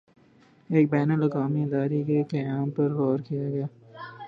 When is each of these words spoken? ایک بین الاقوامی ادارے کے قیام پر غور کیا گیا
ایک 0.69 0.85
بین 0.91 1.09
الاقوامی 1.11 1.61
ادارے 1.63 2.01
کے 2.03 2.17
قیام 2.31 2.69
پر 2.69 2.89
غور 2.93 3.19
کیا 3.19 3.45
گیا 3.49 3.65